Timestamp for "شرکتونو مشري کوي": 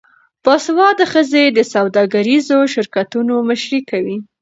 2.73-4.17